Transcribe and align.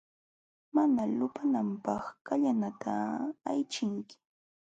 Mana 0.75 1.01
lupananpaq 1.17 2.03
kallanata 2.25 2.95
aychinki. 3.49 4.17